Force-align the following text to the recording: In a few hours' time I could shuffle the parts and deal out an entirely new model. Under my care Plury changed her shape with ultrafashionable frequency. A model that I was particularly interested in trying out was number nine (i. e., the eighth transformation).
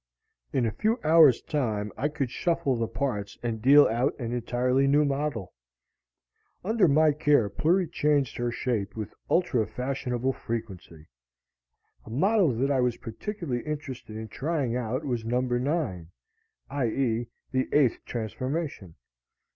In 0.51 0.65
a 0.65 0.71
few 0.71 0.99
hours' 1.03 1.43
time 1.43 1.91
I 1.95 2.07
could 2.07 2.31
shuffle 2.31 2.75
the 2.75 2.87
parts 2.87 3.37
and 3.43 3.61
deal 3.61 3.85
out 3.87 4.17
an 4.19 4.33
entirely 4.33 4.87
new 4.87 5.05
model. 5.05 5.53
Under 6.63 6.87
my 6.87 7.11
care 7.11 7.51
Plury 7.51 7.85
changed 7.87 8.37
her 8.37 8.49
shape 8.51 8.95
with 8.95 9.13
ultrafashionable 9.29 10.33
frequency. 10.33 11.07
A 12.03 12.09
model 12.09 12.51
that 12.55 12.71
I 12.71 12.79
was 12.81 12.97
particularly 12.97 13.61
interested 13.63 14.17
in 14.17 14.27
trying 14.29 14.75
out 14.75 15.05
was 15.05 15.23
number 15.23 15.59
nine 15.59 16.09
(i. 16.67 16.87
e., 16.87 17.27
the 17.51 17.69
eighth 17.71 18.03
transformation). 18.03 18.95